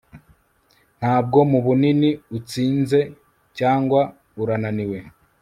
ntabwo 0.99 1.37
mubunini 1.51 2.09
utsinze 2.37 2.99
cyangwa 3.57 4.01
urananiwe 4.41 4.99